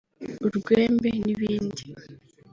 urwembe 0.45 1.09
n’ 1.21 1.25
ibindi 1.33 1.83